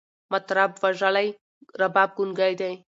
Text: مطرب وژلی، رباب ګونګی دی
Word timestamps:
مطرب 0.31 0.71
وژلی، 0.83 1.27
رباب 1.79 2.09
ګونګی 2.17 2.53
دی 2.59 2.73